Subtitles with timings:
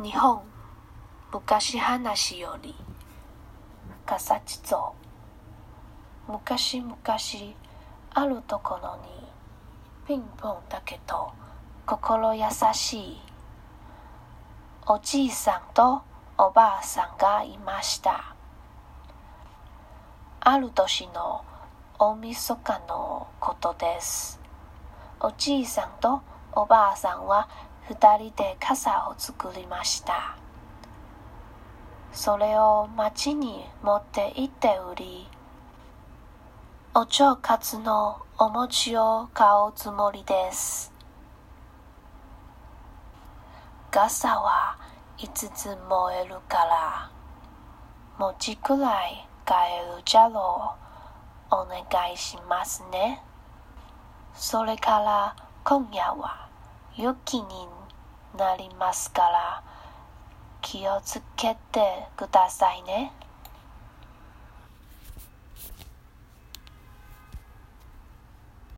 [0.00, 0.40] 日本
[1.32, 2.72] 昔話より
[4.06, 4.92] 笠地蔵
[6.28, 6.96] 昔々
[8.14, 9.28] あるところに
[10.06, 11.32] ピンポンだけど
[11.84, 12.42] 心優
[12.72, 13.18] しい
[14.86, 16.02] おじいさんと
[16.38, 18.36] おばあさんがいました。
[20.38, 21.44] ある年の
[21.98, 24.40] 大晦日のことです。
[25.18, 26.22] おじいさんと
[26.52, 27.48] おばあさんは
[27.88, 30.36] 二人で傘を作りました。
[32.12, 35.28] それを町に持って行って売り
[36.94, 40.92] お正月のお餅を買うつもりです。
[43.90, 44.76] 傘は
[45.16, 47.10] 5つ燃えるから
[48.18, 50.74] 餅くらい買えるじゃろ
[51.50, 51.54] う。
[51.54, 53.22] お願いしますね。
[54.34, 56.48] それから今夜は
[56.94, 57.68] 雪に
[58.38, 59.62] なりますから
[60.62, 63.12] 気をつけてくださいね。